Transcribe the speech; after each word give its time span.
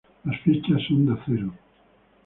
Las 0.23 0.41
fichas 0.41 0.81
son 0.87 1.05
de 1.05 1.13
acero. 1.13 1.53